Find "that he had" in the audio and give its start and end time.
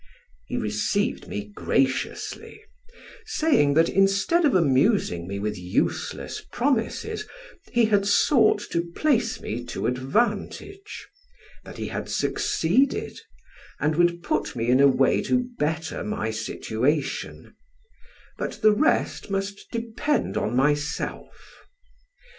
11.63-12.09